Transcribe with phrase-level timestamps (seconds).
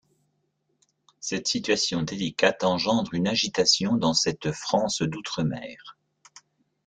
[1.19, 5.99] Cette situation délicate engendre une agitation dans cette France d'outre mer.